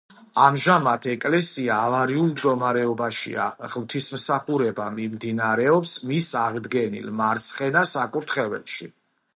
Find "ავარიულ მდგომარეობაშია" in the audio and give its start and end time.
1.89-3.45